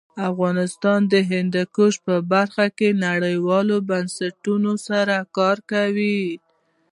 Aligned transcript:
افغانستان 0.29 0.99
د 1.13 1.13
هندوکش 1.31 1.93
په 2.05 2.15
برخه 2.31 2.65
کې 2.77 2.89
نړیوالو 3.07 3.75
بنسټونو 3.89 4.71
سره 4.87 5.15
کار 5.37 5.57
کوي. 5.71 6.21